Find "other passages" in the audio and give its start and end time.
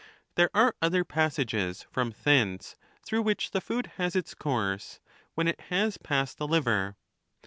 0.81-1.85